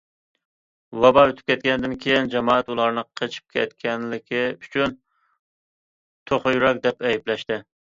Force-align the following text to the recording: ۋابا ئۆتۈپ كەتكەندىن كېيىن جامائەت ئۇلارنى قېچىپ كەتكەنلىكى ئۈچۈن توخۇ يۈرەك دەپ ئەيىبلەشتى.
ۋابا 1.03 1.25
ئۆتۈپ 1.27 1.51
كەتكەندىن 1.51 1.93
كېيىن 2.05 2.29
جامائەت 2.37 2.71
ئۇلارنى 2.75 3.03
قېچىپ 3.21 3.55
كەتكەنلىكى 3.59 4.41
ئۈچۈن 4.57 4.99
توخۇ 6.33 6.57
يۈرەك 6.59 6.85
دەپ 6.91 7.07
ئەيىبلەشتى. 7.09 7.63